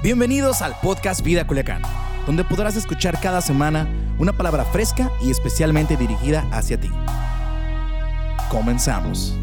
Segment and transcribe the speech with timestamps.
[0.00, 1.82] Bienvenidos al podcast Vida Culiacán,
[2.24, 3.88] donde podrás escuchar cada semana
[4.20, 6.88] una palabra fresca y especialmente dirigida hacia ti.
[8.48, 9.34] Comenzamos.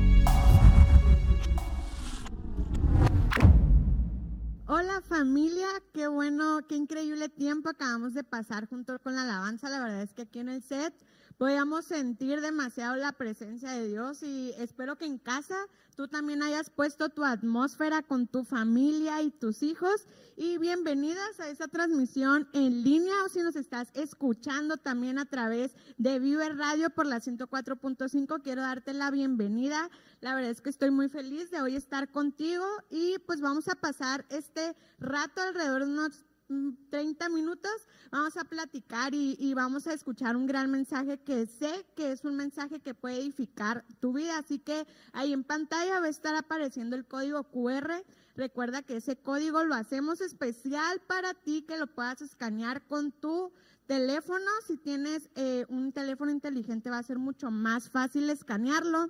[4.65, 9.69] Hola familia, qué bueno, qué increíble tiempo acabamos de pasar junto con la alabanza.
[9.69, 10.93] La verdad es que aquí en el set
[11.37, 15.57] podíamos sentir demasiado la presencia de Dios y espero que en casa
[15.95, 20.07] tú también hayas puesto tu atmósfera con tu familia y tus hijos.
[20.37, 25.75] Y bienvenidas a esta transmisión en línea o si nos estás escuchando también a través
[25.97, 29.89] de Viver Radio por la 104.5, quiero darte la bienvenida.
[30.21, 33.75] La verdad es que estoy muy feliz de hoy estar contigo y pues vamos a
[33.75, 37.71] pasar este rato alrededor de unos 30 minutos
[38.11, 42.35] vamos a platicar y, vamos a escuchar un gran mensaje que sé que es un
[42.35, 44.37] mensaje que puede edificar tu vida.
[44.37, 48.03] Así que ahí en pantalla va a estar apareciendo el código QR.
[48.35, 53.51] Recuerda que ese código lo hacemos especial para ti, que lo puedas escanear con tu
[53.87, 54.45] teléfono.
[54.67, 59.09] Si tienes eh, un teléfono inteligente va a ser mucho más fácil escanearlo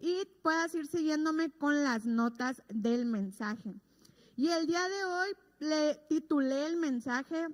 [0.00, 3.74] y puedas ir siguiéndome con las notas del mensaje.
[4.36, 7.48] Y el día de hoy le titulé el mensaje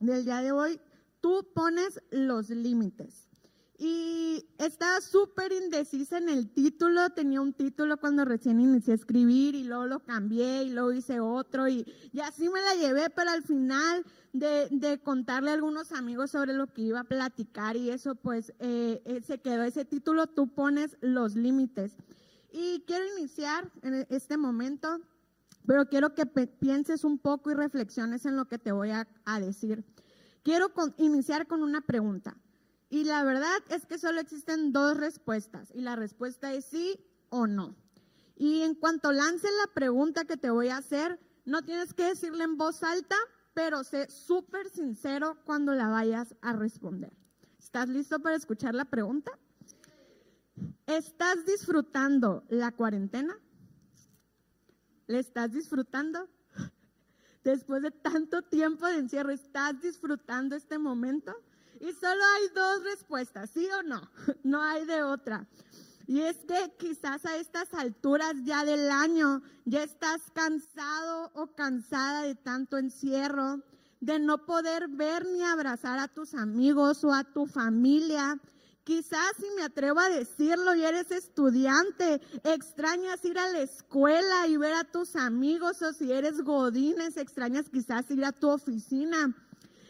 [0.00, 0.80] del día de hoy,
[1.20, 3.28] tú pones los límites.
[3.76, 9.56] Y estaba súper indecisa en el título, tenía un título cuando recién inicié a escribir
[9.56, 13.30] y luego lo cambié y luego hice otro y, y así me la llevé, pero
[13.30, 17.90] al final de, de, contarle a algunos amigos sobre lo que iba a platicar y
[17.90, 21.96] eso pues eh, eh, se quedó ese título, tú pones los límites.
[22.52, 25.00] Y quiero iniciar en este momento
[25.66, 29.06] pero quiero que pienses un poco y reflexiones en lo que te voy a,
[29.40, 29.84] decir.
[30.42, 32.36] Quiero iniciar con una pregunta.
[32.90, 35.72] Y la verdad es que solo existen dos respuestas.
[35.74, 36.98] Y la respuesta es sí
[37.30, 37.74] o no.
[38.36, 42.44] Y en cuanto lance la pregunta que te voy a hacer, no tienes que decirle
[42.44, 43.16] en voz alta,
[43.54, 47.12] pero sé súper sincero cuando la vayas a responder.
[47.58, 49.32] ¿Estás listo para escuchar la pregunta?
[50.86, 53.38] ¿Estás disfrutando la cuarentena?
[55.06, 56.28] ¿Le estás disfrutando?
[57.44, 61.34] Después de tanto tiempo de encierro, ¿estás disfrutando este momento?
[61.80, 64.00] Y solo hay dos respuestas, sí o no,
[64.44, 65.46] no hay de otra.
[66.06, 72.22] Y es que quizás a estas alturas ya del año ya estás cansado o cansada
[72.22, 73.62] de tanto encierro,
[74.00, 78.38] de no poder ver ni abrazar a tus amigos o a tu familia,
[78.84, 84.58] Quizás si me atrevo a decirlo y eres estudiante, extrañas ir a la escuela y
[84.58, 89.34] ver a tus amigos o si eres godines, extrañas quizás ir a tu oficina.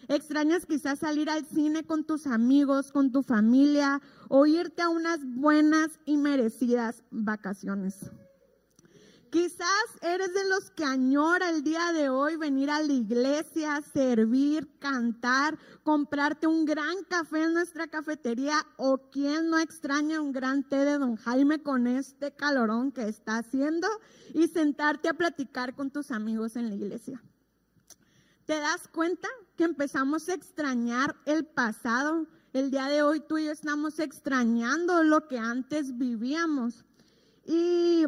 [0.06, 5.25] Extrañas quizás salir al cine con tus amigos, con tu familia o irte a unas
[5.25, 7.97] buenas y merecidas vacaciones.
[9.34, 14.78] Quizás eres de los que añora el día de hoy venir a la iglesia, servir,
[14.78, 20.84] cantar, comprarte un gran café en nuestra cafetería o quien no extraña un gran té
[20.84, 23.89] de don Jaime con este calorón que está haciendo
[24.34, 27.21] y sentarte a platicar con tus amigos en la iglesia.
[28.44, 32.28] ¿Te das cuenta que empezamos a extrañar el pasado?
[32.53, 36.84] El día de hoy tú y yo estamos extrañando lo que antes vivíamos.
[37.44, 38.06] Y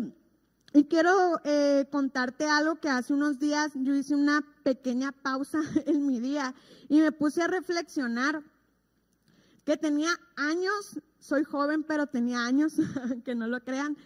[0.72, 6.06] y quiero eh, contarte algo que hace unos días yo hice una pequeña pausa en
[6.06, 6.54] mi día
[6.88, 8.42] y me puse a reflexionar
[9.64, 12.74] que tenía años, soy joven, pero tenía años,
[13.24, 13.96] que no lo crean,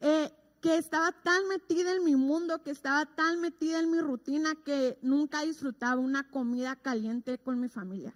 [0.00, 4.54] eh, que estaba tan metida en mi mundo, que estaba tan metida en mi rutina
[4.64, 8.14] que nunca disfrutaba una comida caliente con mi familia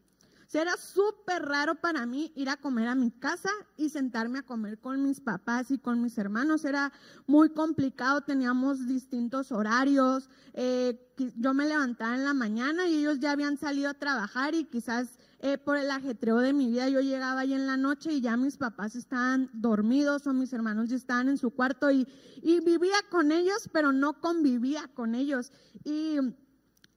[0.58, 4.78] era súper raro para mí ir a comer a mi casa y sentarme a comer
[4.78, 6.64] con mis papás y con mis hermanos.
[6.64, 6.92] Era
[7.26, 10.28] muy complicado, teníamos distintos horarios.
[10.54, 11.00] Eh,
[11.36, 15.18] yo me levantaba en la mañana y ellos ya habían salido a trabajar y quizás
[15.38, 18.36] eh, por el ajetreo de mi vida yo llegaba ahí en la noche y ya
[18.36, 22.08] mis papás estaban dormidos o mis hermanos ya estaban en su cuarto y,
[22.42, 25.52] y vivía con ellos, pero no convivía con ellos.
[25.84, 26.18] Y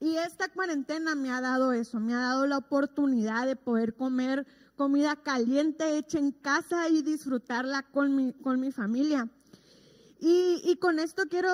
[0.04, 4.46] y esta cuarentena me ha dado eso, me ha dado la oportunidad de poder comer
[4.76, 9.30] comida caliente hecha en casa y disfrutarla con mi, con mi familia.
[10.20, 11.50] Y, con esto quiero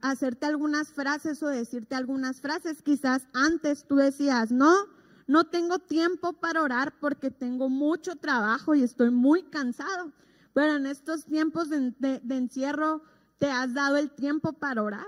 [0.00, 2.82] hacerte algunas frases o decirte algunas frases.
[2.82, 4.72] Quizás antes tú decías, no,
[5.26, 10.12] no tengo tiempo para orar porque tengo mucho trabajo y estoy muy cansado.
[10.52, 13.02] Pero en estos tiempos de encierro,
[13.38, 15.06] ¿te has dado el tiempo para orar?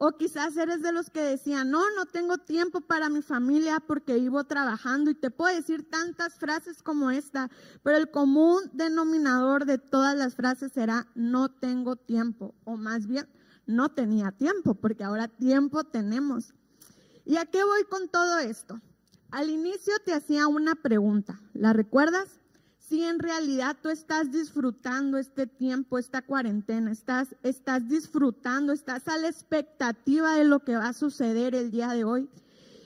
[0.00, 4.14] O quizás eres de los que decían, no, no tengo tiempo para mi familia porque
[4.14, 5.10] vivo trabajando.
[5.10, 7.50] Y te puedo decir tantas frases como esta,
[7.82, 12.54] pero el común denominador de todas las frases será, no tengo tiempo.
[12.62, 13.28] O más bien,
[13.66, 16.54] no tenía tiempo, porque ahora tiempo tenemos.
[17.24, 18.80] ¿Y a qué voy con todo esto?
[19.32, 22.37] Al inicio te hacía una pregunta, ¿la recuerdas?
[22.88, 29.18] Si en realidad tú estás disfrutando este tiempo, esta cuarentena, estás, estás disfrutando, estás a
[29.18, 32.30] la expectativa de lo que va a suceder el día de hoy.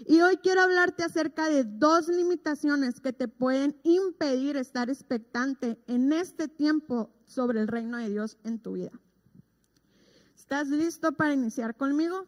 [0.04, 6.12] Y hoy quiero hablarte acerca de dos limitaciones que te pueden impedir estar expectante en
[6.12, 8.90] este tiempo sobre el reino de Dios en tu vida.
[10.34, 12.26] ¿Estás listo para iniciar conmigo?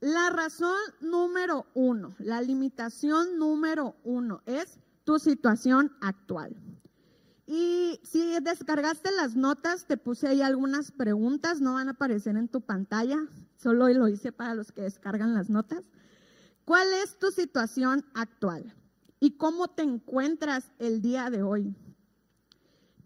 [0.00, 6.56] La razón número uno, la limitación número uno es tu situación actual.
[7.46, 12.48] Y si descargaste las notas, te puse ahí algunas preguntas, no van a aparecer en
[12.48, 13.18] tu pantalla,
[13.56, 15.84] solo lo hice para los que descargan las notas.
[16.64, 18.74] ¿Cuál es tu situación actual?
[19.18, 21.76] ¿Y cómo te encuentras el día de hoy?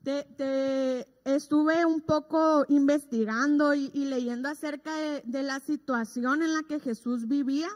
[0.03, 7.27] Te, estuve un poco investigando y, leyendo acerca de, la situación en la que Jesús
[7.27, 7.69] vivía.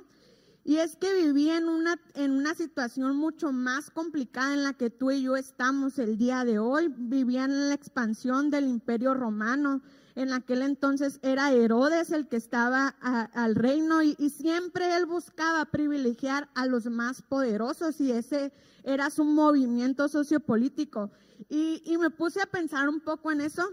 [0.64, 4.90] Y es que vivía en una, en una situación mucho más complicada en la que
[4.90, 6.92] tú y yo estamos el día de hoy.
[6.96, 9.80] Vivía en la expansión del imperio romano
[10.14, 16.48] en aquel entonces era Herodes el que estaba al reino y, siempre él buscaba privilegiar
[16.54, 18.52] a los más poderosos y ese
[18.84, 21.10] era su movimiento sociopolítico.
[21.48, 23.70] Y, y me puse a pensar un poco en eso.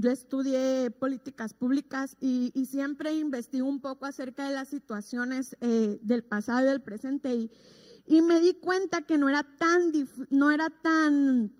[0.00, 6.22] Yo estudié políticas públicas y, siempre investigo un poco acerca de las situaciones eh, del
[6.22, 7.50] pasado y del presente y,
[8.06, 9.92] y me di cuenta que no era tan,
[10.30, 11.52] no era tan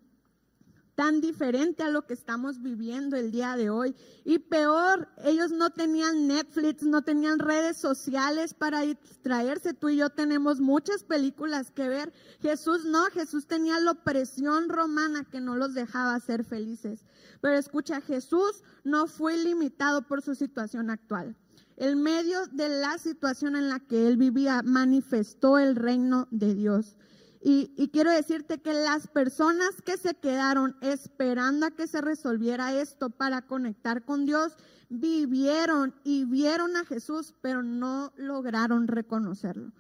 [0.99, 3.95] tan diferente a lo que estamos viviendo el día de hoy.
[4.25, 9.75] Y peor, ellos no tenían Netflix, no tenían redes sociales para distraerse.
[9.75, 12.13] Tú y yo tenemos muchas películas que ver.
[12.41, 17.05] Jesús no, Jesús tenía la opresión romana que no los dejaba ser felices.
[17.41, 21.37] Pero escucha, Jesús no fue limitado por su situación actual.
[21.77, 26.97] En medio de la situación en la que él vivía, manifestó el reino de Dios.
[27.41, 33.11] Y, quiero decirte que las personas que se quedaron esperando a que se resolviera esto
[33.11, 34.57] para conectar con Dios,
[34.89, 39.73] vivieron y vieron a Jesús, pero no lograron reconocerlo.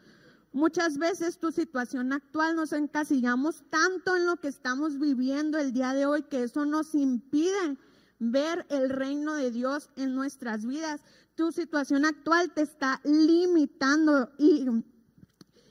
[0.52, 5.93] Muchas veces tu situación actual nos encasillamos tanto en lo que estamos viviendo el día
[5.94, 7.76] de hoy que eso nos impide
[8.19, 11.00] ver el reino de Dios en nuestras vidas.
[11.34, 14.66] Tu situación actual te está limitando y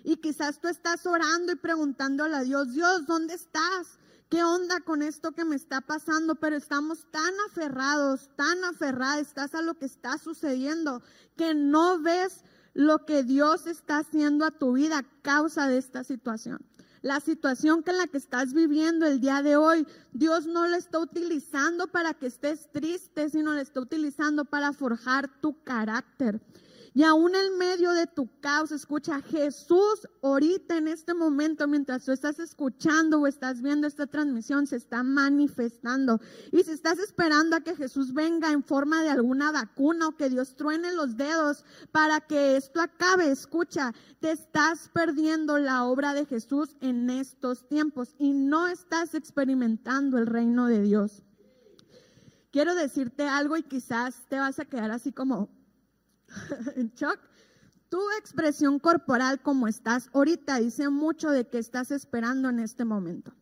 [0.07, 3.99] y quizás tú estás orando y preguntándole a Dios, Dios, ¿dónde estás?
[4.29, 6.35] ¿Qué onda con esto que me está pasando?
[6.35, 11.01] Pero estamos tan aferrados, tan aferrados, estás a lo que está sucediendo,
[11.35, 16.05] que no ves lo que Dios está haciendo a tu vida a causa de esta
[16.05, 16.65] situación.
[17.01, 20.77] La situación que en la que estás viviendo el día de hoy, Dios no la
[20.77, 26.39] está utilizando para que estés triste, sino la está utilizando para forjar tu carácter.
[26.97, 32.11] Y aún en medio de tu caos, escucha, Jesús ahorita en este momento, mientras tú
[32.11, 36.19] estás escuchando o estás viendo esta transmisión, se está manifestando.
[36.51, 40.27] Y si estás esperando a que Jesús venga en forma de alguna vacuna o que
[40.27, 46.25] Dios truene los dedos para que esto acabe, escucha, te estás perdiendo la obra de
[46.25, 51.21] Jesús en estos tiempos y no estás experimentando el reino de Dios.
[52.49, 55.56] Quiero decirte algo y quizás te vas a quedar así como,
[56.75, 57.19] en shock.
[57.89, 63.33] Tu expresión corporal como estás ahorita dice mucho de qué estás esperando en este momento.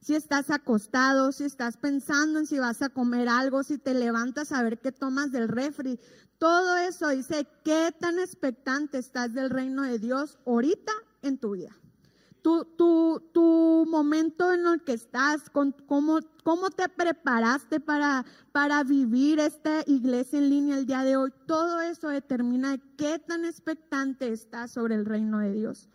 [0.00, 4.50] Si estás acostado, si estás pensando en si vas a comer algo, si te levantas
[4.50, 6.00] a ver qué tomas del refri,
[6.38, 11.76] todo eso dice qué tan expectante estás del reino de Dios ahorita en tu vida
[12.42, 18.82] tu, tu, tu momento en el que estás, con, cómo, cómo te preparaste para, para
[18.82, 24.32] vivir esta iglesia en línea el día de hoy, todo eso determina qué tan expectante
[24.32, 25.88] estás sobre el reino de Dios.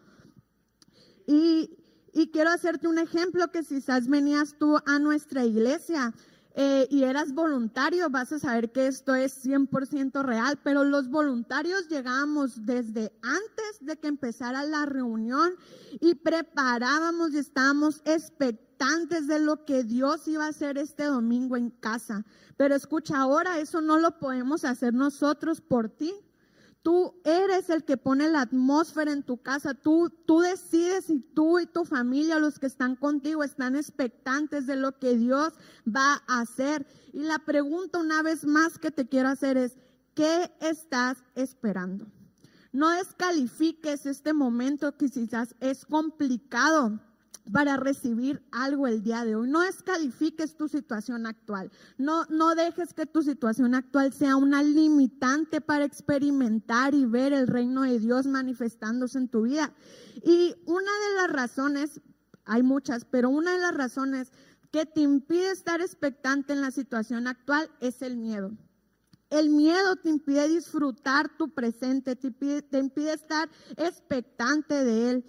[1.28, 1.78] Y,
[2.14, 6.14] y quiero hacerte un ejemplo que quizás venías tú a nuestra iglesia
[6.60, 11.88] eh, y eras voluntario, vas a saber que esto es 100% real, pero los voluntarios
[11.88, 15.54] llegamos desde antes de que empezara la reunión
[16.02, 21.70] y preparábamos y estábamos expectantes de lo que Dios iba a hacer este domingo en
[21.70, 22.26] casa.
[22.58, 26.12] Pero escucha, ahora eso no lo podemos hacer nosotros por ti.
[26.84, 29.74] Tú eres el que pone la atmósfera en tu casa.
[29.74, 34.76] Tú, tú decides si tú y tu familia, los que están contigo, están expectantes de
[34.78, 35.54] lo que Dios
[35.86, 36.88] va a hacer.
[37.14, 39.78] Y la pregunta una vez más que te quiero hacer es,
[40.14, 42.08] ¿qué estás esperando?
[42.72, 47.00] No descalifiques este momento que quizás es complicado
[47.52, 49.50] para recibir algo el día de hoy.
[49.50, 51.72] No descalifiques tu situación actual.
[51.98, 57.48] No, no dejes que tu situación actual sea una limitante para experimentar y ver el
[57.48, 59.74] reino de Dios manifestándose en tu vida.
[60.24, 62.02] Y una de las razones,
[62.46, 64.32] hay muchas, pero una de las razones
[64.72, 68.52] que te impide estar expectante en la situación actual es el miedo.
[69.30, 75.26] El miedo te impide disfrutar tu presente, te impide, estar expectante de él.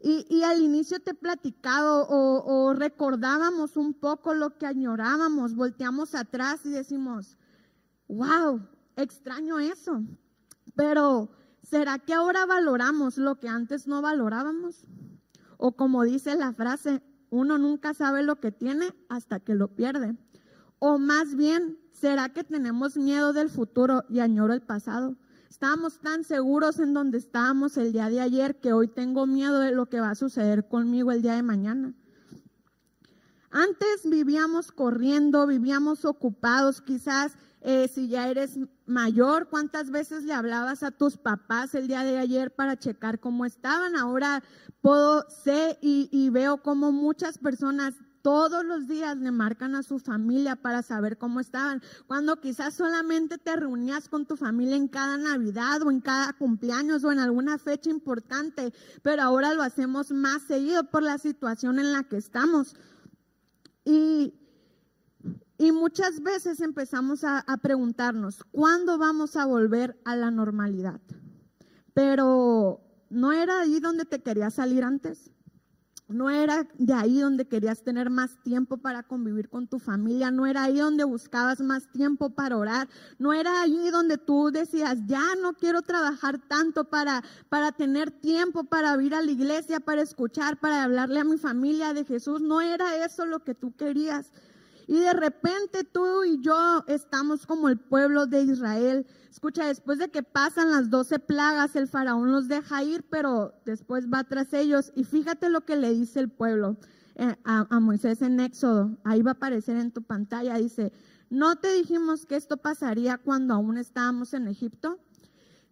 [0.00, 6.14] Y, al inicio te he platicado o, o, recordábamos un poco lo que añorábamos, volteamos
[6.14, 7.36] atrás y decimos,
[8.08, 10.02] wow, extraño eso.
[10.74, 11.30] Pero,
[11.62, 14.86] ¿será que ahora valoramos lo que antes no valorábamos?
[15.58, 20.16] O como dice la frase, uno nunca sabe lo que tiene hasta que lo pierde.
[20.78, 25.16] O más bien, ¿será que tenemos miedo del futuro y añoro el pasado?
[25.52, 29.72] Estábamos tan seguros en donde estábamos el día de ayer que hoy tengo miedo de
[29.72, 31.92] lo que va a suceder conmigo el día de mañana.
[33.50, 40.82] Antes vivíamos corriendo, vivíamos ocupados, quizás eh, si ya eres mayor, ¿cuántas veces le hablabas
[40.82, 43.94] a tus papás el día de ayer para checar cómo estaban?
[43.94, 44.42] Ahora
[44.80, 49.98] puedo, sé y, y veo cómo muchas personas todos los días le marcan a su
[49.98, 55.18] familia para saber cómo estaban, cuando quizás solamente te reunías con tu familia en cada
[55.18, 60.42] Navidad o en cada cumpleaños o en alguna fecha importante, pero ahora lo hacemos más
[60.42, 62.76] seguido por la situación en la que estamos.
[63.84, 64.34] Y,
[65.58, 71.00] y muchas veces empezamos a, a preguntarnos, ¿cuándo vamos a volver a la normalidad?
[71.92, 75.31] Pero ¿no era ahí donde te querías salir antes?
[76.12, 80.46] No era de ahí donde querías tener más tiempo para convivir con tu familia, no
[80.46, 82.88] era ahí donde buscabas más tiempo para orar,
[83.18, 88.64] no era ahí donde tú decías, ya no quiero trabajar tanto para, para tener tiempo
[88.64, 92.60] para ir a la iglesia, para escuchar, para hablarle a mi familia de Jesús, no
[92.60, 94.32] era eso lo que tú querías.
[94.86, 99.06] Y de repente tú y yo estamos como el pueblo de Israel.
[99.30, 104.08] Escucha, después de que pasan las doce plagas, el faraón los deja ir, pero después
[104.08, 104.92] va tras ellos.
[104.94, 106.76] Y fíjate lo que le dice el pueblo
[107.14, 108.98] eh, a, a Moisés en Éxodo.
[109.04, 110.56] Ahí va a aparecer en tu pantalla.
[110.56, 110.92] Dice,
[111.30, 114.98] ¿no te dijimos que esto pasaría cuando aún estábamos en Egipto?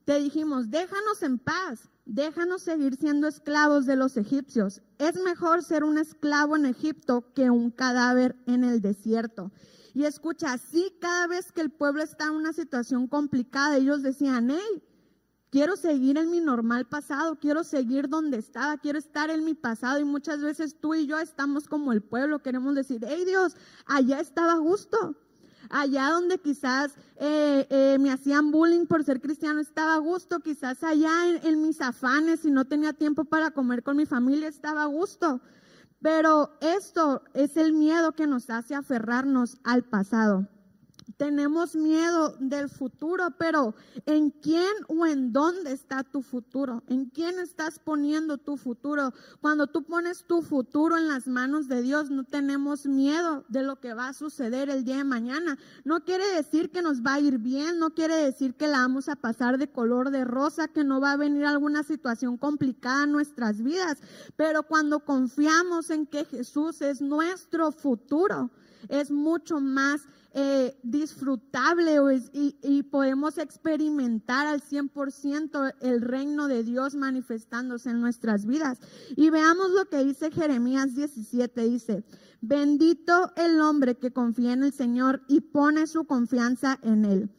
[0.04, 4.82] Te dijimos, déjanos en paz déjanos seguir siendo esclavos de los egipcios.
[4.98, 9.52] Es mejor ser un esclavo en Egipto que un cadáver en el desierto.
[9.94, 14.50] Y escucha, así cada vez que el pueblo está en una situación complicada, ellos decían,
[14.50, 14.82] hey,
[15.50, 20.00] quiero seguir en mi normal pasado, quiero seguir donde estaba, quiero estar en mi pasado.
[20.00, 23.54] Y muchas veces tú y yo estamos como el pueblo, queremos decir, hey Dios,
[23.86, 25.16] allá estaba justo
[25.70, 30.82] allá donde quizás eh, eh, me hacían bullying por ser cristiano estaba a gusto, quizás
[30.82, 34.82] allá en, en mis afanes y no tenía tiempo para comer con mi familia estaba
[34.82, 35.40] a gusto.
[36.02, 40.48] Pero esto es el miedo que nos hace aferrarnos al pasado.
[41.16, 43.74] Tenemos miedo del futuro, pero
[44.06, 46.82] ¿en quién o en dónde está tu futuro?
[46.88, 49.12] ¿En quién estás poniendo tu futuro?
[49.40, 53.80] Cuando tú pones tu futuro en las manos de Dios, no tenemos miedo de lo
[53.80, 55.58] que va a suceder el día de mañana.
[55.84, 59.08] No quiere decir que nos va a ir bien, no quiere decir que la vamos
[59.08, 63.12] a pasar de color de rosa, que no va a venir alguna situación complicada en
[63.12, 63.98] nuestras vidas,
[64.36, 68.50] pero cuando confiamos en que Jesús es nuestro futuro,
[68.88, 70.02] es mucho más
[70.32, 71.96] eh, disfrutable
[72.32, 78.78] y, podemos experimentar al 100% el reino de Dios manifestándose en nuestras vidas.
[79.16, 82.04] Y veamos lo que dice Jeremías 17, dice,
[82.40, 87.30] bendito el hombre que confía en el Señor y pone su confianza en Él.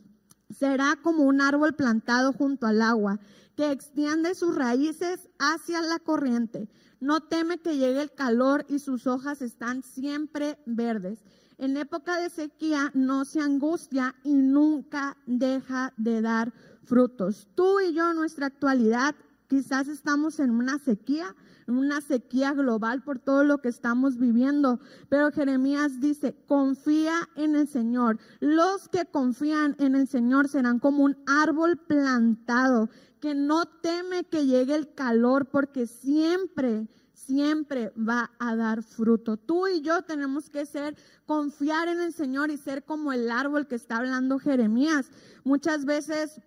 [0.50, 3.22] Será como un árbol plantado junto al agua,
[3.56, 6.68] que extiende sus raíces hacia la corriente.
[7.00, 11.24] No teme que llegue el calor y sus hojas están siempre verdes
[11.62, 16.51] en época de sequía no se angustia y nunca deja de dar
[16.86, 17.48] frutos.
[17.53, 19.13] Tú y yo en nuestra actualidad
[19.48, 21.36] quizás estamos en una sequía,
[21.68, 27.56] en una sequía global por todo lo que estamos viviendo, pero Jeremías dice, confía en
[27.56, 28.18] el Señor.
[28.39, 32.89] Los que confían en el Señor serán como un árbol plantado
[33.20, 36.88] que no teme que llegue el calor porque siempre
[37.25, 39.38] siempre va a dar fruto.
[39.38, 43.68] Tú y yo tenemos que ser, confiar en el Señor y ser como el árbol
[43.68, 45.10] que está hablando Jeremías.
[45.44, 46.42] Muchas veces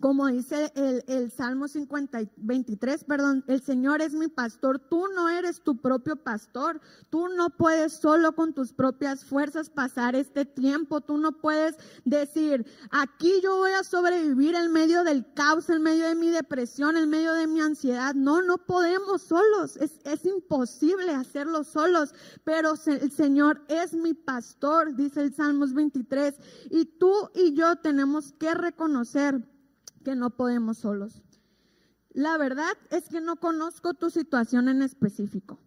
[0.00, 5.28] como dice el, el Salmo 50, 23, perdón, el Señor es mi pastor, tú no
[5.28, 6.80] eres tu propio pastor,
[7.10, 12.66] tú no puedes solo con tus propias fuerzas pasar este tiempo, tú no puedes decir,
[12.90, 17.08] aquí yo voy a sobrevivir en medio del caos, en medio de mi depresión, en
[17.10, 22.14] medio de mi ansiedad, no, no podemos solos, es, es imposible hacerlo solos,
[22.44, 26.34] pero el Señor es mi pastor, dice el Salmos 23,
[26.70, 29.44] y tú y yo tenemos que reconocer
[30.04, 31.22] que no podemos solos.
[32.12, 35.58] La verdad es que no conozco tu situación en específico.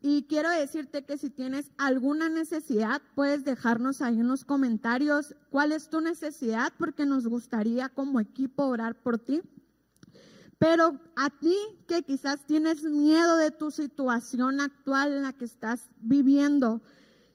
[0.00, 5.72] Y quiero decirte que si tienes alguna necesidad, puedes dejarnos ahí en los comentarios cuál
[5.72, 9.42] es tu necesidad, porque nos gustaría como equipo orar por ti.
[10.58, 11.56] Pero a ti
[11.86, 16.82] que quizás tienes miedo de tu situación actual en la que estás viviendo,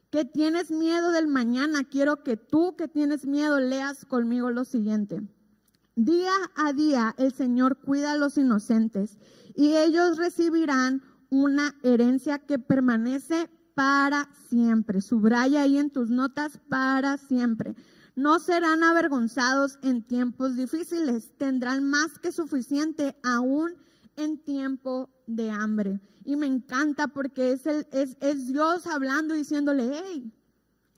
[0.09, 5.21] que tienes miedo del mañana, quiero que tú que tienes miedo leas conmigo lo siguiente.
[6.03, 9.19] Día a día el Señor cuida a los inocentes
[9.53, 15.01] y ellos recibirán una herencia que permanece para siempre.
[15.01, 17.75] Subraya ahí en tus notas para siempre.
[18.15, 23.75] No serán avergonzados en tiempos difíciles, tendrán más que suficiente aún
[24.15, 26.01] en tiempo de hambre.
[26.25, 30.33] Y me encanta porque es, el, es, Dios hablando y diciéndole, hey,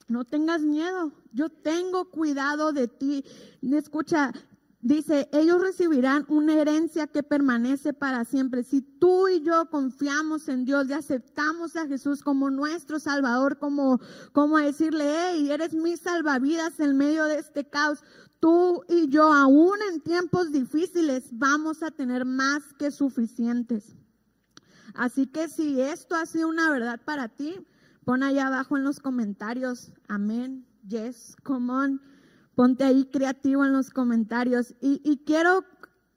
[0.08, 3.22] no tengas miedo, yo tengo cuidado de ti.
[3.60, 4.32] Escucha,
[4.84, 8.62] Dice, ellos recibirán una herencia que permanece para siempre.
[8.62, 13.98] Si tú y yo confiamos en Dios y aceptamos a Jesús como nuestro Salvador, como,
[14.32, 18.04] como decirle, hey, eres mi salvavidas en medio de este caos,
[18.40, 23.96] tú y yo, aún en tiempos difíciles, vamos a tener más que suficientes.
[24.92, 27.56] Así que si esto ha sido una verdad para ti,
[28.04, 32.13] pon ahí abajo en los comentarios, amén, yes, come on.
[32.54, 34.74] Ponte ahí creativo en los comentarios.
[34.80, 35.64] Y, quiero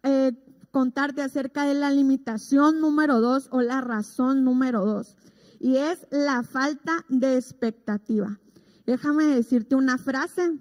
[0.03, 0.33] eh,
[0.71, 5.15] contarte acerca de la limitación número dos o la razón número dos.
[5.59, 8.39] Y es la falta de expectativa.
[8.85, 10.59] Déjame decirte una frase.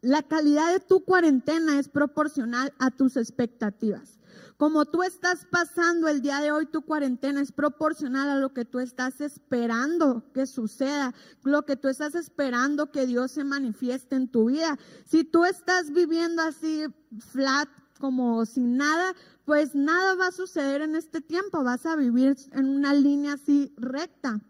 [0.00, 4.17] La calidad de tu cuarentena es proporcional a tus expectativas.
[4.56, 8.64] Como tú estás pasando el día de hoy, tu cuarentena es proporcional a lo que
[8.64, 11.14] tú estás esperando que suceda,
[11.44, 14.78] lo que tú estás esperando que Dios se manifieste en tu vida.
[15.04, 16.86] Si tú estás viviendo así
[17.18, 17.68] flat,
[17.98, 19.14] como sin nada,
[19.44, 23.72] pues nada va a suceder en este tiempo, vas a vivir en una línea así
[23.76, 24.40] recta.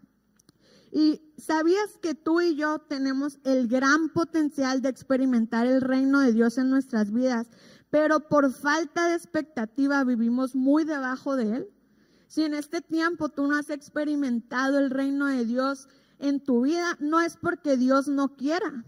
[0.91, 6.33] Y sabías que tú y yo tenemos el gran potencial de experimentar el reino de
[6.33, 7.47] Dios en nuestras vidas,
[7.89, 11.69] pero por falta de expectativa vivimos muy debajo de Él.
[12.27, 15.87] Si en este tiempo tú no has experimentado el reino de Dios
[16.19, 18.85] en tu vida, no es porque Dios no quiera,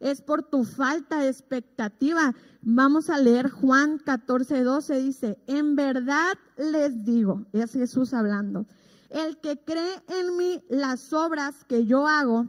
[0.00, 2.34] es por tu falta de expectativa.
[2.62, 8.66] Vamos a leer Juan 14, 12, dice, en verdad les digo, es Jesús hablando,
[9.10, 12.46] el que cree en mí, las obras que yo hago,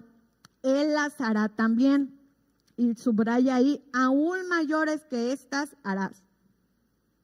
[0.62, 2.19] Él las hará también
[2.80, 6.24] y subraya ahí, aún mayores que estas harás.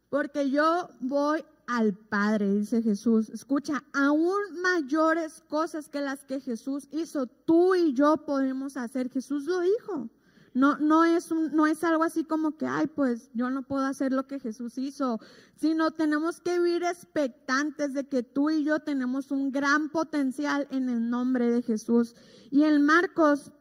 [0.09, 3.29] Porque yo voy al Padre, dice Jesús.
[3.29, 9.09] Escucha, aún mayores cosas que las que Jesús hizo, tú y yo podemos hacer.
[9.09, 10.09] Jesús lo dijo.
[10.53, 14.11] No, no, es no es algo así como que, ay, pues yo no puedo hacer
[14.11, 15.19] lo que Jesús hizo,
[15.55, 20.89] sino tenemos que vivir expectantes de que tú y yo tenemos un gran potencial en
[20.89, 22.13] el nombre de Jesús.
[22.51, 23.53] Y en Marcos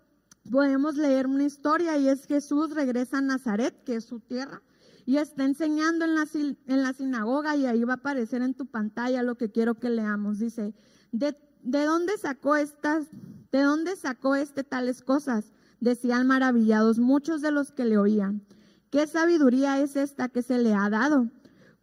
[0.50, 4.62] podemos leer una historia y es Jesús regresa a Nazaret, que es su tierra,
[5.07, 8.66] y está enseñando en la, en la sinagoga y ahí va a aparecer en tu
[8.66, 10.38] pantalla lo que quiero que leamos.
[10.38, 10.74] Dice,
[11.12, 13.07] ¿de, de dónde sacó estas,
[13.52, 15.52] de dónde sacó este tales cosas?
[15.80, 18.42] Decían maravillados muchos de los que le oían.
[18.90, 21.30] ¿Qué sabiduría es esta que se le ha dado?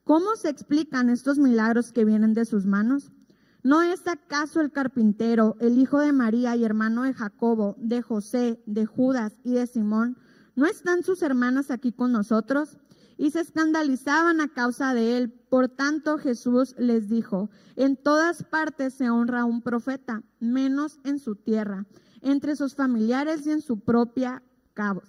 [0.04, 3.12] ¿Cómo se explican estos milagros que vienen de sus manos?
[3.64, 8.60] ¿No es acaso el carpintero, el hijo de María y hermano de Jacobo, de José,
[8.66, 10.18] de Judas y de Simón?
[10.56, 12.78] ¿No están sus hermanas aquí con nosotros?
[13.18, 15.32] Y se escandalizaban a causa de él.
[15.50, 21.36] Por tanto Jesús les dijo, en todas partes se honra un profeta, menos en su
[21.36, 21.86] tierra,
[22.22, 24.42] entre sus familiares y en su propia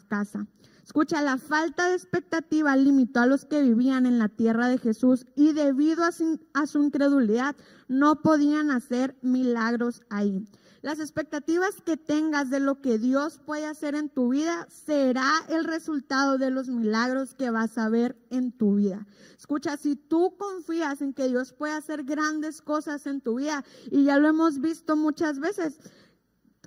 [0.09, 0.47] casa.
[0.85, 5.27] Escucha, la falta de expectativa limitó a los que vivían en la tierra de Jesús
[5.37, 7.55] y debido a su, incredulidad
[7.87, 10.45] no podían hacer milagros ahí.
[10.83, 15.62] Las expectativas que tengas de lo que Dios puede hacer en tu vida será el
[15.62, 19.07] resultado de los milagros que vas a ver en tu vida.
[19.38, 24.05] Escucha, si tú confías en que Dios puede hacer grandes cosas en tu vida, y
[24.05, 25.79] ya lo hemos visto muchas veces,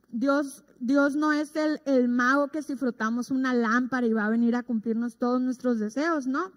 [0.07, 4.29] Dios, Dios no es el, el mago que si frotamos una lámpara y va a
[4.29, 6.51] venir a cumplirnos todos nuestros deseos, ¿no?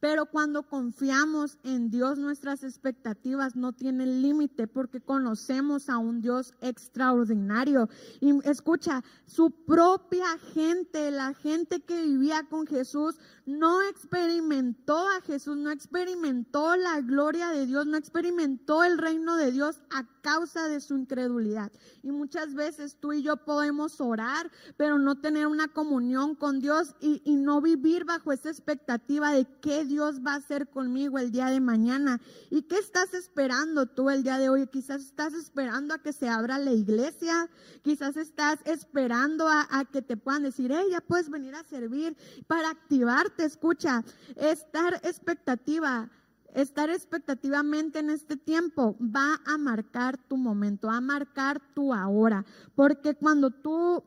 [0.00, 6.54] Pero cuando confiamos en Dios, nuestras expectativas no tienen límite porque conocemos a un Dios
[6.62, 7.90] extraordinario.
[8.18, 13.18] Y escucha, su propia gente, la gente que vivía con Jesús,
[13.50, 19.52] no experimentó a Jesús, no experimentó la gloria de Dios, no experimentó el reino de
[19.52, 21.72] Dios a causa de su incredulidad.
[22.02, 26.94] Y muchas veces tú y yo podemos orar, pero no tener una comunión con Dios
[27.00, 31.46] y, no vivir bajo esa expectativa de qué Dios va a hacer conmigo el día
[31.46, 32.20] de mañana.
[32.50, 34.66] ¿Y qué estás esperando tú el día de hoy?
[34.66, 37.48] Quizás estás esperando a que se abra la iglesia,
[37.82, 42.16] quizás estás esperando a, a que te puedan decir, hey, ya puedes venir a servir
[42.46, 43.39] para activarte.
[43.44, 44.04] Escucha,
[44.36, 46.10] estar expectativa
[46.54, 52.44] estar expectativamente en este tiempo va a marcar tu momento, a marcar tu ahora.
[52.74, 54.04] Porque cuando tú,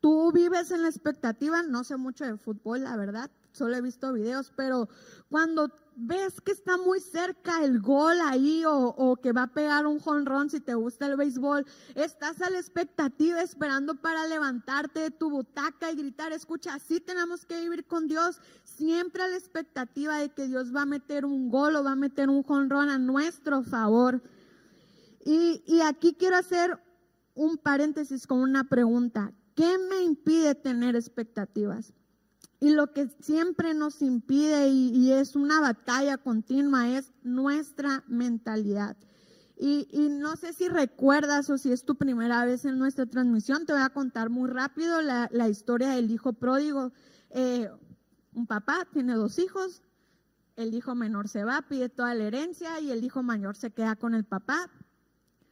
[0.00, 4.12] tú vives en la expectativa, no sé mucho de fútbol, la verdad, solo he visto
[4.12, 4.88] videos, pero
[5.28, 9.98] cuando ves que está muy cerca el gol ahí o, que va a pegar un
[9.98, 15.30] jonrón si te gusta el béisbol, estás a la expectativa esperando para levantarte de tu
[15.30, 20.30] butaca y gritar, escucha, así tenemos que vivir con Dios, siempre a la expectativa de
[20.30, 23.62] que Dios va a meter un gol o va a meter un jonrón a nuestro
[23.62, 24.22] favor.
[25.24, 26.78] Y, y aquí quiero hacer
[27.34, 29.32] un paréntesis con una pregunta.
[29.54, 31.94] ¿Qué me impide tener expectativas?
[32.60, 38.96] Y lo que siempre nos impide y, es una batalla continua es nuestra mentalidad.
[39.56, 43.72] Y, no sé si recuerdas o si es tu primera vez en nuestra transmisión, te
[43.72, 46.92] voy a contar muy rápido la, historia del hijo pródigo.
[47.30, 47.68] Eh,
[48.32, 49.82] un papá tiene dos hijos,
[50.56, 53.96] el hijo menor se va, pide toda la herencia y el hijo mayor se queda
[53.96, 54.70] con el papá,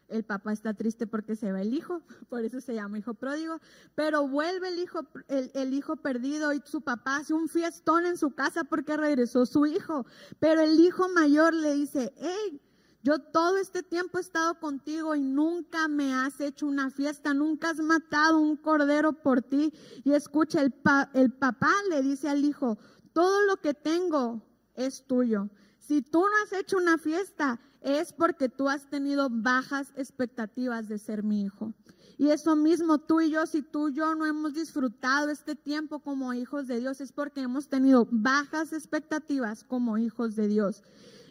[0.08, 3.60] el papá está triste porque se va el hijo, por eso se llama hijo pródigo,
[3.94, 8.32] pero vuelve el hijo, el, hijo perdido y su papá hace un fiestón en su
[8.32, 10.06] casa porque regresó su hijo,
[10.38, 12.60] pero el hijo mayor le dice, hey,
[13.04, 17.70] yo todo este tiempo he estado contigo y nunca me has hecho una fiesta, nunca
[17.70, 19.72] has matado un cordero por ti.
[20.04, 20.72] Y escucha, el,
[21.14, 22.78] el papá le dice al hijo,
[23.12, 24.40] todo lo que tengo
[24.74, 25.48] es tuyo.
[25.78, 30.98] Si tú no has hecho una fiesta, es porque tú has tenido bajas expectativas de
[30.98, 31.72] ser mi hijo.
[32.18, 36.00] Y eso mismo tú y yo, si tú y yo no hemos disfrutado este tiempo
[36.00, 40.82] como hijos de Dios, es porque hemos tenido bajas expectativas como hijos de Dios.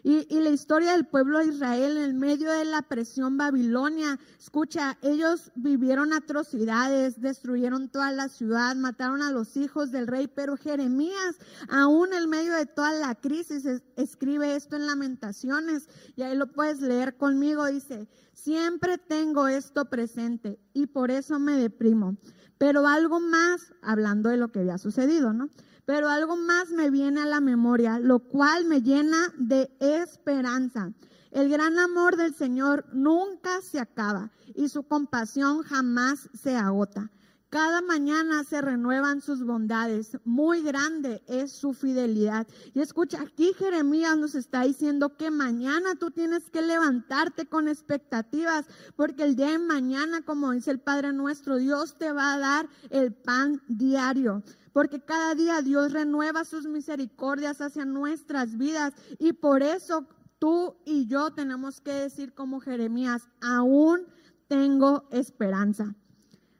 [0.04, 5.52] Y, la historia del pueblo de Israel en medio de la presión babilonia, escucha, ellos
[5.54, 11.36] vivieron atrocidades, destruyeron toda la ciudad, mataron a los hijos del rey, pero Jeremías,
[11.68, 16.80] aún en medio de toda la crisis, escribe esto en lamentaciones, y ahí lo puedes
[16.80, 22.16] leer conmigo, dice, siempre tengo esto presente y por eso me deprimo.
[22.58, 25.48] Pero algo más, hablando de lo que había sucedido, ¿no?
[25.84, 30.92] Pero algo más me viene a la memoria, lo cual me llena de esperanza.
[31.32, 37.10] El gran amor del Señor nunca se acaba y su compasión jamás se agota.
[37.52, 40.16] Cada mañana se renuevan sus bondades.
[40.24, 42.46] Muy grande es su fidelidad.
[42.72, 48.64] Y escucha, aquí Jeremías nos está diciendo que mañana tú tienes que levantarte con expectativas,
[48.96, 52.68] porque el día de mañana, como dice el Padre nuestro, Dios te va a dar
[52.88, 54.42] el pan diario
[54.72, 60.06] porque cada día Dios renueva sus misericordias hacia nuestras vidas y por eso
[60.38, 64.06] tú y yo tenemos que decir como Jeremías, aún
[64.48, 65.94] tengo esperanza.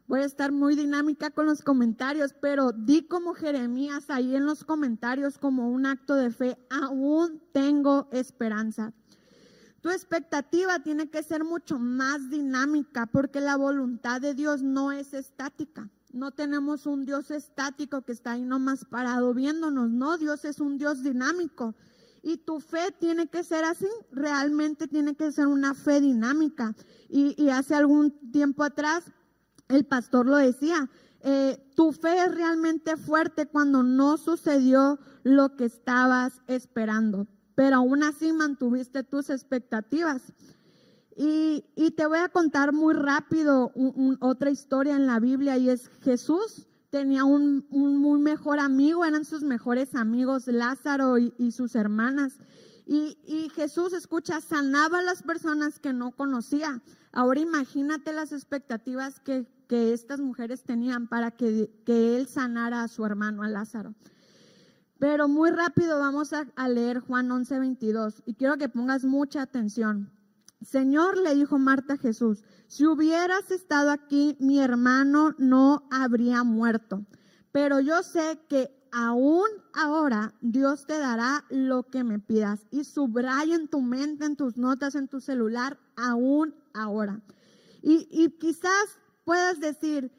[0.06, 4.62] Voy a estar muy dinámica con los comentarios, pero di como Jeremías ahí en los
[4.62, 8.92] comentarios como un acto de fe, aún tengo esperanza.
[9.80, 15.12] Tu expectativa tiene que ser mucho más dinámica porque la voluntad de Dios no es
[15.12, 15.90] estática.
[16.12, 19.90] No tenemos un Dios estático que está ahí nomás parado viéndonos.
[19.90, 21.74] No, Dios es un Dios dinámico.
[22.22, 26.76] Y tu fe tiene que ser así, realmente tiene que ser una fe dinámica.
[27.08, 29.04] Y, hace algún tiempo atrás,
[29.68, 30.88] el pastor lo decía,
[31.22, 38.02] eh, tu fe es realmente fuerte cuando no sucedió lo que estabas esperando, pero aún
[38.02, 40.32] así mantuviste tus expectativas.
[41.16, 41.64] Y,
[41.96, 43.72] te voy a contar muy rápido
[44.20, 49.42] otra historia en la Biblia y es Jesús tenía un, muy mejor amigo, eran sus
[49.42, 52.38] mejores amigos Lázaro y, sus hermanas.
[52.86, 56.82] Y, Jesús, escucha, sanaba a las personas que no conocía.
[57.10, 63.42] Ahora imagínate las expectativas que, estas mujeres tenían para que, Él sanara a su hermano,
[63.42, 63.94] a Lázaro.
[64.98, 69.40] Pero muy rápido vamos a, a leer Juan 11, 22 y quiero que pongas mucha
[69.40, 70.10] atención.
[70.64, 77.04] Señor, le dijo Marta a Jesús, si hubieras estado aquí, mi hermano no habría muerto.
[77.50, 82.66] Pero yo sé que aún ahora Dios te dará lo que me pidas.
[82.70, 87.20] Y subraya en tu mente, en tus notas, en tu celular, aún ahora.
[87.82, 90.10] Y, y quizás puedas decir,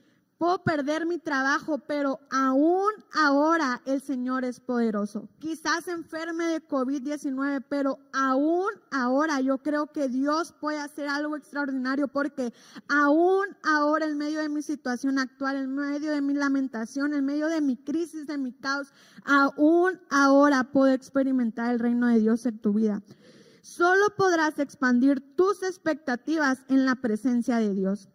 [0.43, 5.29] Puedo perder mi trabajo, pero aún ahora el Señor es poderoso.
[5.39, 12.09] Quizás enferme de COVID-19, pero aún ahora yo creo que Dios puede hacer algo extraordinario
[12.09, 12.51] porque
[12.89, 17.47] aún ahora en medio de mi situación actual, en medio de mi lamentación, en medio
[17.47, 22.59] de mi crisis, de mi caos, aún ahora puedo experimentar el reino de Dios en
[22.59, 23.01] tu vida.
[23.61, 28.09] Solo podrás expandir tus expectativas en la presencia de Dios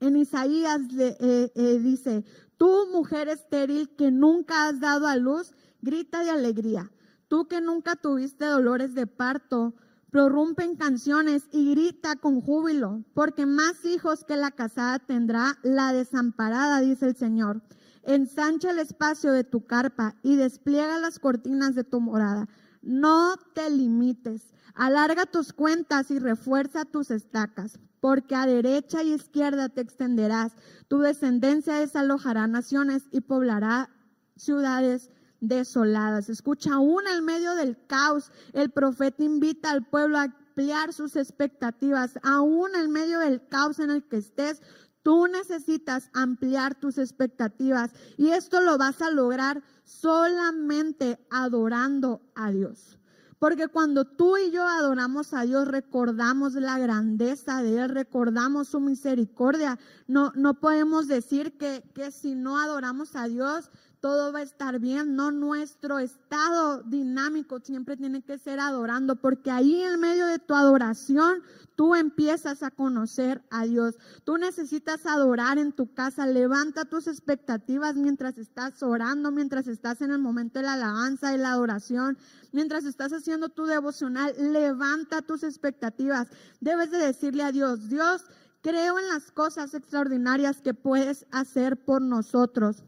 [0.00, 2.24] en Isaías eh, eh, dice,
[2.56, 5.52] tú mujer estéril que nunca has dado a luz,
[5.82, 6.90] grita de alegría.
[7.28, 9.74] Tú que nunca tuviste dolores de parto,
[10.10, 15.92] prorrumpe en canciones y grita con júbilo, porque más hijos que la casada tendrá la
[15.92, 17.62] desamparada, dice el Señor.
[18.04, 22.48] Ensancha el espacio de tu carpa y despliega las cortinas de tu morada.
[22.84, 24.52] No te limites.
[24.74, 30.52] Alarga tus cuentas y refuerza tus estacas, porque a derecha y izquierda te extenderás.
[30.88, 33.88] Tu descendencia desalojará naciones y poblará
[34.36, 36.28] ciudades desoladas.
[36.28, 42.18] Escucha, aún en medio del caos, el profeta invita al pueblo a ampliar sus expectativas.
[42.22, 44.60] Aún en medio del caos en el que estés,
[45.02, 47.92] tú necesitas ampliar tus expectativas.
[48.16, 52.98] Y esto lo vas a lograr solamente adorando a Dios.
[53.38, 58.80] Porque cuando tú y yo adoramos a Dios, recordamos la grandeza de Él, recordamos su
[58.80, 59.78] misericordia.
[60.06, 63.70] No, no podemos decir que, que si no adoramos a Dios,
[64.04, 65.16] todo va a estar bien.
[65.16, 70.54] No, nuestro estado dinámico siempre tiene que ser adorando, porque ahí en medio de tu
[70.54, 71.42] adoración
[71.74, 73.96] tú empiezas a conocer a Dios.
[74.24, 76.26] Tú necesitas adorar en tu casa.
[76.26, 81.38] Levanta tus expectativas mientras estás orando, mientras estás en el momento de la alabanza y
[81.38, 82.18] la adoración,
[82.52, 84.34] mientras estás haciendo tu devocional.
[84.38, 86.28] Levanta tus expectativas.
[86.60, 88.26] Debes de decirle a Dios, Dios,
[88.60, 92.84] creo en las cosas extraordinarias que puedes hacer por nosotros.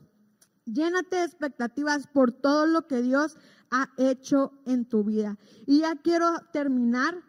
[0.67, 3.37] Llénate de expectativas por todo lo que Dios
[3.71, 5.39] ha hecho en tu vida.
[5.67, 7.23] Y ya quiero terminar,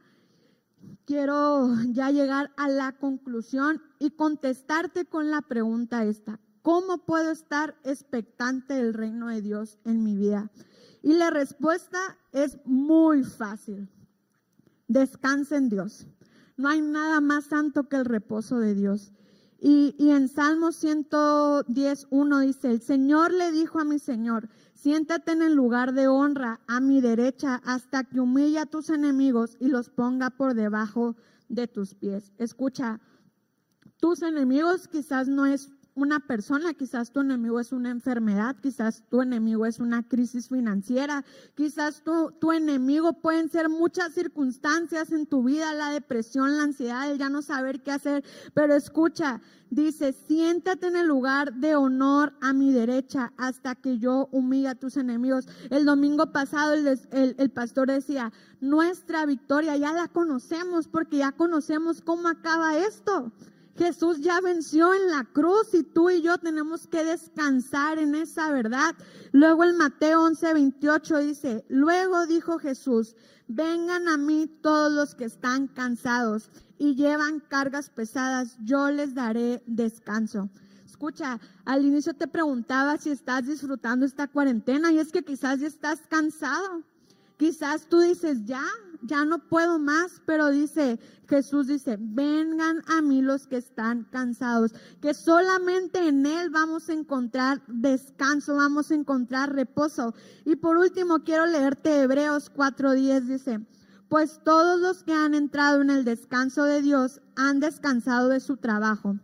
[1.06, 6.40] quiero ya llegar a la conclusión y contestarte con la pregunta esta.
[6.62, 10.52] ¿Cómo puedo estar expectante del reino de Dios en mi vida?
[11.02, 12.00] Y la respuesta
[12.34, 13.88] es muy fácil.
[14.88, 16.08] Descansa en Dios.
[16.58, 19.14] No hay nada más santo que el reposo de Dios.
[19.60, 25.42] Y, en Salmo 110, 1 dice, el Señor le dijo a mi Señor, siéntate en
[25.42, 29.90] el lugar de honra a mi derecha hasta que humille a tus enemigos y los
[29.90, 31.16] ponga por debajo
[31.50, 32.34] de tus pies.
[32.38, 33.00] Escucha,
[34.00, 39.24] tus enemigos quizás no es una persona, quizás tu enemigo es una enfermedad, quizás tu
[39.24, 45.44] enemigo es una crisis financiera, quizás tu, tu enemigo pueden ser muchas circunstancias en tu
[45.44, 50.86] vida, la depresión, la ansiedad, el ya no saber qué hacer, pero escucha, dice, siéntate
[50.86, 55.48] en el lugar de honor a mi derecha hasta que yo humille a tus enemigos.
[55.72, 58.32] El domingo pasado el, el, el pastor decía,
[58.62, 63.32] nuestra victoria ya la conocemos porque ya conocemos cómo acaba esto.
[63.78, 68.52] Jesús ya venció en la cruz y tú y yo tenemos que descansar en esa
[68.52, 68.96] verdad.
[69.32, 73.16] Luego el Mateo 11, 28 dice, luego dijo Jesús,
[73.48, 79.64] vengan a mí todos los que están cansados y llevan cargas pesadas, yo les daré
[79.68, 80.50] descanso.
[80.86, 85.68] Escucha, al inicio te preguntaba si estás disfrutando esta cuarentena y es que quizás ya
[85.68, 86.82] estás cansado.
[87.38, 88.64] Quizás tú dices, ya,
[89.02, 94.74] ya no puedo más, pero dice, Jesús dice, vengan a mí los que están cansados,
[95.02, 100.14] que solamente en Él vamos a encontrar descanso, vamos a encontrar reposo.
[100.46, 103.60] Y por último, quiero leerte Hebreos 4.10, dice,
[104.10, 108.58] pues todos los que han entrado en el descanso de Dios han descansado de su
[108.58, 109.18] trabajo,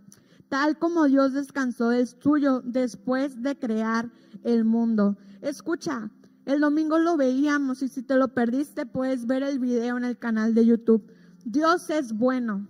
[0.50, 4.12] tal como Dios descansó del suyo después de crear
[4.44, 5.18] el mundo.
[5.42, 6.10] Escucha,
[6.46, 10.18] el domingo lo veíamos y si te lo perdiste puedes ver el video en el
[10.18, 11.10] canal de YouTube.
[11.46, 12.68] Dios es bueno.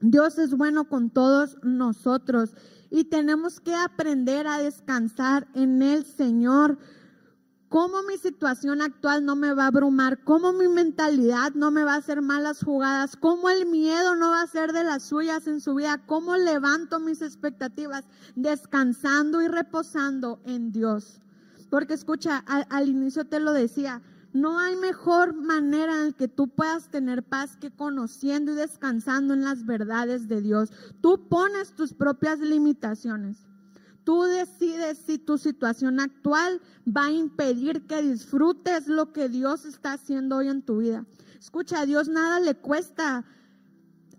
[0.00, 2.54] Dios es bueno con todos nosotros
[2.90, 6.78] y tenemos que aprender a descansar en el Señor.
[7.68, 11.94] Cómo mi situación actual no me va a abrumar, cómo mi mentalidad no me va
[11.94, 15.60] a hacer malas jugadas, cómo el miedo no va a ser de las suyas en
[15.60, 21.20] su vida, cómo levanto mis expectativas descansando y reposando en Dios.
[21.70, 24.02] Porque escucha, al, inicio te lo decía,
[24.32, 29.44] no hay mejor manera en que tú puedas tener paz que conociendo y descansando en
[29.44, 30.72] las verdades de Dios.
[31.00, 33.46] Tú pones tus propias limitaciones.
[34.02, 39.92] Tú decides si tu situación actual va a impedir que disfrutes lo que Dios está
[39.92, 41.06] haciendo hoy en tu vida.
[41.38, 43.24] Escucha, a Dios nada le cuesta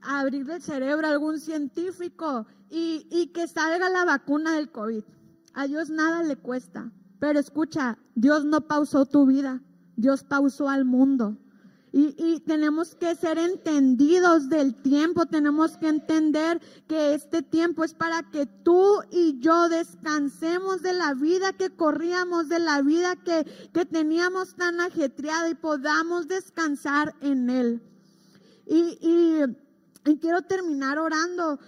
[0.02, 5.04] abrir el cerebro a algún científico y, y que salga la vacuna del COVID.
[5.54, 6.92] A Dios nada le cuesta.
[7.22, 9.62] Pero escucha, Dios no pausó tu vida,
[9.96, 11.38] Dios pausó al mundo.
[11.94, 18.24] Y, tenemos que ser entendidos del tiempo, tenemos que entender que este tiempo es para
[18.32, 23.86] que tú y yo descansemos de la vida que corríamos, de la vida que, que
[23.86, 27.84] teníamos tan ajetreada y podamos descansar en Él.
[28.66, 28.98] Y,
[30.06, 31.60] y quiero terminar orando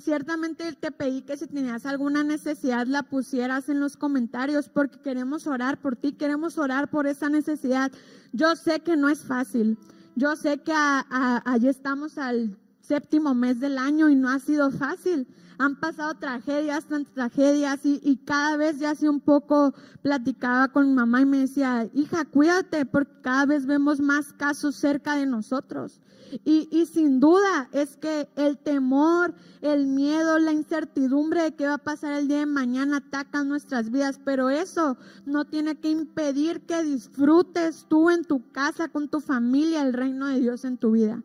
[0.00, 5.46] ciertamente te pedí que si tenías alguna necesidad la pusieras en los comentarios porque queremos
[5.46, 7.92] orar por ti, queremos orar por esa necesidad.
[8.32, 9.78] Yo sé que no es fácil,
[10.14, 15.26] yo sé que allí estamos al séptimo mes del año y no ha sido fácil.
[15.58, 20.88] Han pasado tragedias, tantas tragedias y, y cada vez ya hace un poco platicaba con
[20.88, 25.26] mi mamá y me decía, hija, cuídate porque cada vez vemos más casos cerca de
[25.26, 26.00] nosotros.
[26.44, 31.78] Y, sin duda es que el temor, el miedo, la incertidumbre de qué va a
[31.78, 36.82] pasar el día de mañana atacan nuestras vidas, pero eso no tiene que impedir que
[36.82, 41.22] disfrutes tú en tu casa, con tu familia, el reino de Dios en tu vida.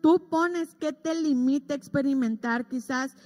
[0.00, 3.16] Tú pones que te limite a experimentar, quizás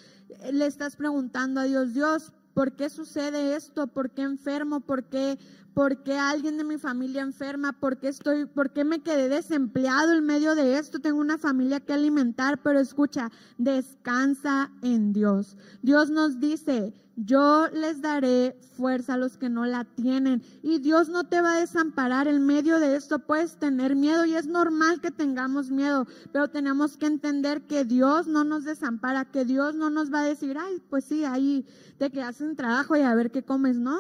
[0.53, 3.87] le estás preguntando a Dios, Dios, ¿por qué sucede esto?
[3.89, 4.81] ¿Por qué enfermo?
[4.81, 5.39] ¿Por qué,
[5.75, 7.73] ¿Por qué alguien de mi familia enferma?
[7.73, 11.01] ¿Por qué, estoy, ¿Por qué me quedé desempleado en medio de esto?
[11.01, 15.57] Tengo una familia que alimentar, pero escucha, descansa en Dios.
[15.83, 20.43] Dios nos dice, yo les daré fuerza a los que no la tienen.
[20.63, 22.29] Y Dios no te va a desamparar.
[22.29, 26.97] En medio de esto puedes tener miedo y es normal que tengamos miedo, pero tenemos
[26.97, 30.83] que entender que Dios no nos desampara, que Dios no nos va a decir, ay,
[30.91, 31.65] pues sí, ahí
[31.99, 33.97] te quedas en trabajo y a ver qué comes, ¿no?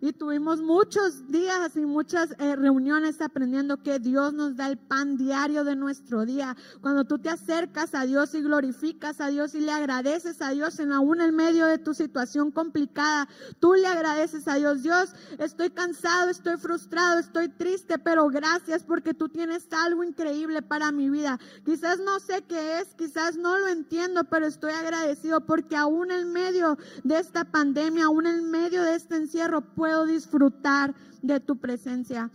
[0.00, 5.16] Y tuvimos muchos días y muchas eh, reuniones aprendiendo que Dios nos da el pan
[5.16, 6.56] diario de nuestro día.
[6.80, 10.78] Cuando tú te acercas a Dios y glorificas a Dios y le agradeces a Dios
[10.80, 13.28] en aún en medio de tu situación complicada,
[13.58, 14.82] tú le agradeces a Dios.
[14.82, 20.92] Dios, estoy cansado, estoy frustrado, estoy triste, pero gracias porque tú tienes algo increíble para
[20.92, 21.38] mi vida.
[21.64, 26.32] Quizás no sé qué es, quizás no lo entiendo, pero estoy agradecido porque aún en
[26.32, 29.62] medio de esta pandemia, aún en medio de este encierro,
[30.06, 32.30] disfrutar de tu presencia.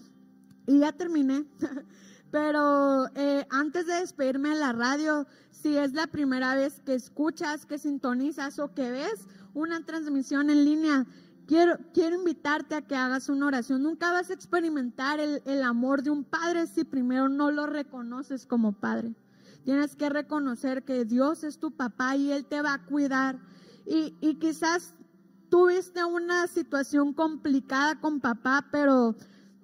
[0.68, 1.46] Y ya terminé.
[2.32, 7.66] Pero eh, antes de despedirme de la radio, si es la primera vez que escuchas,
[7.66, 11.06] que sintonizas o que ves una transmisión en línea,
[11.46, 13.84] quiero, quiero invitarte a que hagas una oración.
[13.84, 18.46] Nunca vas a experimentar el, el amor de un padre si primero no lo reconoces
[18.46, 19.14] como padre.
[19.66, 23.40] Tienes que reconocer que Dios es tu papá y Él te va a cuidar.
[23.86, 24.96] Y, y quizás
[25.52, 29.18] tuviste una situación complicada con papá, pero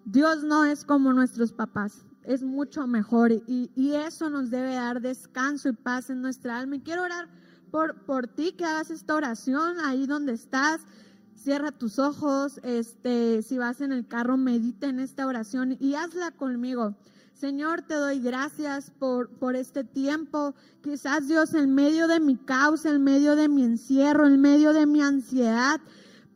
[0.04, 5.70] Dios no es como nuestros papás, es mucho mejor y, eso nos debe dar descanso
[5.70, 6.76] y paz en nuestra alma.
[6.76, 7.30] Y quiero orar
[7.72, 10.82] por, por ti, que hagas esta oración ahí donde estás.
[11.36, 16.32] Cierra tus ojos, este, si vas en el carro, medita en esta oración y hazla
[16.32, 16.98] conmigo.
[17.40, 20.56] Señor, te doy gracias por, por este tiempo.
[20.82, 24.88] Quizás Dios, en medio de mi causa, en medio de mi encierro, en medio de
[24.88, 25.80] mi ansiedad,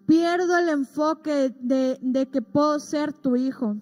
[0.05, 3.77] pierdo el enfoque de, de que puedo ser tu hijo.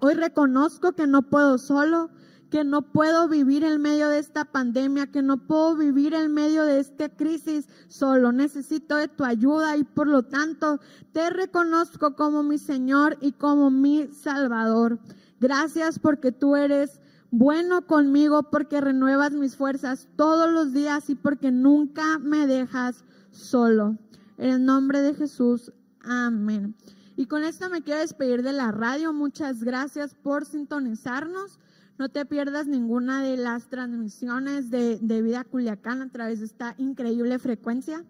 [0.00, 2.10] Hoy reconozco que no puedo solo,
[2.48, 6.62] que no puedo vivir en medio de esta pandemia, que no puedo vivir en medio
[6.64, 8.30] de esta crisis solo.
[8.30, 10.78] Necesito de tu ayuda y por lo tanto
[11.10, 15.00] te reconozco como mi Señor y como mi Salvador.
[15.42, 17.00] Gracias porque tú eres
[17.32, 23.98] bueno conmigo, porque renuevas mis fuerzas todos los días y porque nunca me dejas solo.
[24.38, 26.76] En el nombre de Jesús, amén.
[27.16, 29.12] Y con esto me quiero despedir de la radio.
[29.12, 31.58] Muchas gracias por sintonizarnos.
[31.98, 36.76] No te pierdas ninguna de las transmisiones de, de Vida Culiacán a través de esta
[36.78, 38.04] increíble frecuencia.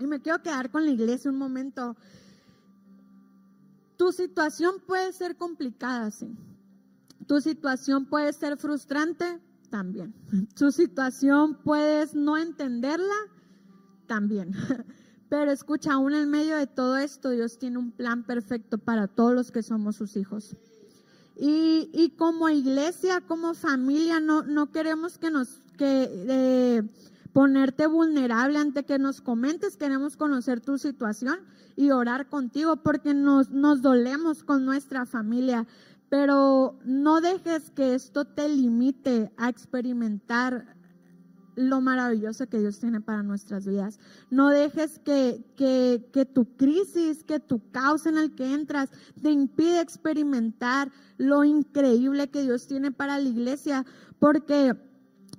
[0.00, 1.96] Y me quiero quedar con la iglesia un momento.
[3.96, 6.36] Tu situación puede ser complicada, sí.
[7.26, 10.14] Tu situación puede ser frustrante también.
[10.56, 13.14] Tu situación puedes no entenderla
[14.06, 14.52] también.
[15.28, 19.34] Pero escucha, aún en medio de todo esto, Dios tiene un plan perfecto para todos
[19.34, 20.56] los que somos sus hijos.
[21.36, 26.82] Y, como iglesia, como familia, no, no queremos que nos, que eh,
[27.32, 31.40] ponerte vulnerable ante que nos comentes, queremos conocer tu situación
[31.74, 35.66] y orar contigo porque nos, nos dolemos con nuestra familia
[36.14, 40.64] pero no dejes que esto te limite a experimentar
[41.56, 43.98] lo maravilloso que Dios tiene para nuestras vidas.
[44.30, 48.90] No dejes que, que, tu crisis, que tu caos en el que entras
[49.20, 53.84] te impide experimentar lo increíble que Dios tiene para la iglesia.
[54.20, 54.76] Porque,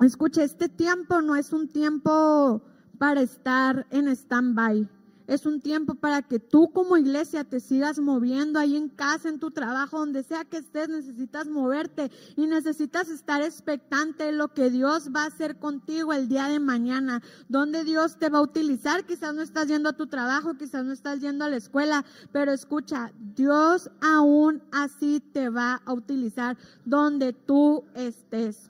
[0.01, 2.61] escucha, este tiempo no es un tiempo
[2.97, 4.89] para estar en stand-by.
[5.27, 9.39] Es un tiempo para que tú como iglesia te sigas moviendo ahí en casa, en
[9.39, 15.09] tu trabajo, donde sea que estés, necesitas moverte y necesitas estar expectante lo que Dios
[15.15, 19.05] va a hacer contigo el día de mañana, donde Dios te va a utilizar.
[19.05, 22.51] Quizás no estás yendo a tu trabajo, quizás no estás yendo a la escuela, pero
[22.51, 28.69] escucha, Dios aún así te va a utilizar donde tú estés.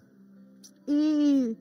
[0.88, 1.58] Y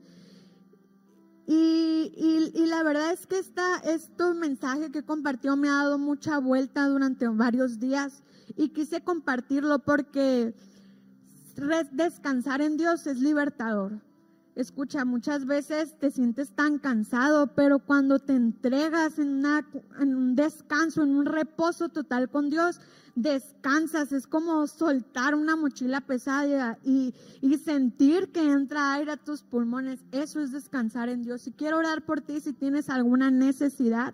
[1.47, 6.87] y, la verdad es que esta, este mensaje que compartió me ha dado mucha vuelta
[6.87, 8.23] durante varios días
[8.57, 10.53] y quise compartirlo porque
[11.91, 14.01] descansar en Dios es libertador.
[14.55, 19.45] Escucha, muchas veces te sientes tan cansado, pero cuando te entregas en,
[19.99, 22.79] un descanso, en un reposo total con Dios,
[23.15, 24.13] descansas.
[24.13, 29.99] Es como soltar una mochila pesada y, y sentir que entra aire a tus pulmones.
[30.13, 31.41] Eso es descansar en Dios.
[31.41, 34.13] Si quiero orar por ti, si tienes alguna necesidad,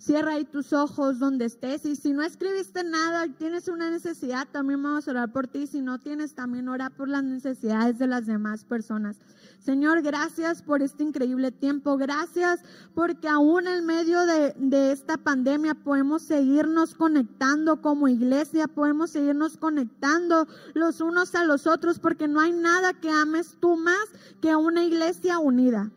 [0.00, 1.84] Cierra ahí tus ojos donde estés.
[1.84, 5.66] Y si no escribiste nada y tienes una necesidad, también vamos a orar por ti.
[5.66, 9.18] Si no tienes, también ora por las necesidades de las demás personas.
[9.58, 11.98] Señor, gracias por este increíble tiempo.
[11.98, 12.60] Gracias
[12.94, 19.58] porque aún en medio de, de esta pandemia podemos seguirnos conectando como iglesia, podemos seguirnos
[19.58, 24.06] conectando los unos a los otros porque no hay nada que ames tú más
[24.40, 25.90] que una iglesia unida.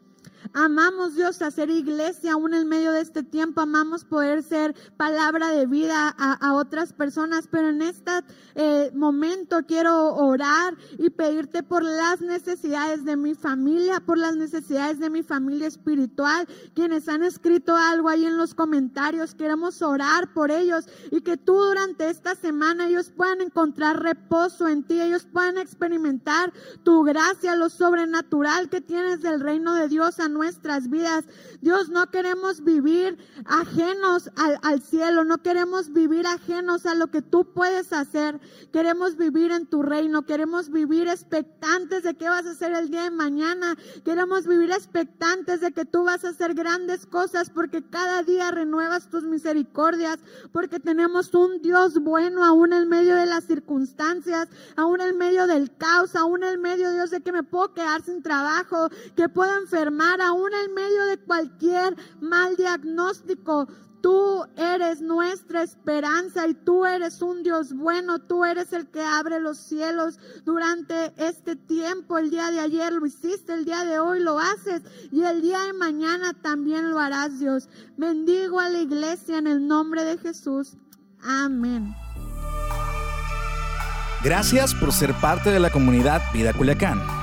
[0.51, 3.61] Amamos Dios hacer iglesia aún en medio de este tiempo.
[3.61, 7.47] Amamos poder ser palabra de vida a, otras personas.
[7.49, 8.11] Pero en este
[8.55, 14.99] eh, momento quiero orar y pedirte por las necesidades de mi familia, por las necesidades
[14.99, 16.47] de mi familia espiritual.
[16.73, 21.53] Quienes han escrito algo ahí en los comentarios, queremos orar por ellos y que tú
[21.53, 25.01] durante esta semana ellos puedan encontrar reposo en ti.
[25.01, 31.25] Ellos puedan experimentar tu gracia, lo sobrenatural que tienes del reino de Dios nuestras vidas.
[31.61, 37.53] Dios, no queremos vivir ajenos al, cielo, no queremos vivir ajenos a lo que tú
[37.53, 38.39] puedes hacer.
[38.71, 43.03] Queremos vivir en tu reino, queremos vivir expectantes de qué vas a hacer el día
[43.03, 43.77] de mañana.
[44.03, 49.09] Queremos vivir expectantes de que tú vas a hacer grandes cosas porque cada día renuevas
[49.09, 50.19] tus misericordias,
[50.51, 55.75] porque tenemos un Dios bueno aún en medio de las circunstancias, aún en medio del
[55.75, 60.21] caos, aún en medio, Dios, de que me puedo quedar sin trabajo, que puedo enfermar,
[60.23, 63.67] aún en medio de cualquier mal diagnóstico.
[64.03, 68.19] Tú eres nuestra esperanza y tú eres un Dios bueno.
[68.19, 72.17] Tú eres el que abre los cielos durante este tiempo.
[72.17, 75.61] El día de ayer lo hiciste, el día de hoy lo haces y el día
[75.61, 77.69] de mañana también lo harás, Dios.
[77.95, 80.75] Bendigo a la iglesia en el nombre de Jesús.
[81.21, 81.95] Amén.
[84.21, 87.22] Gracias por ser parte de la comunidad Vida Culiacán.